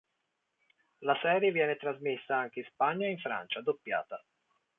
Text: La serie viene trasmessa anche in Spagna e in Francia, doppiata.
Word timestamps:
La 1.01 1.15
serie 1.21 1.51
viene 1.51 1.75
trasmessa 1.75 2.35
anche 2.35 2.61
in 2.61 2.65
Spagna 2.73 3.05
e 3.05 3.11
in 3.11 3.19
Francia, 3.19 3.61
doppiata. 3.61 4.19